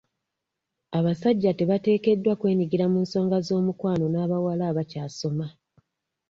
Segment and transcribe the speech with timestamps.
[0.97, 5.47] Abasajja tebateekeddwa kwenyigira mu nsonga z'omukwano n'abawala abakyasoma.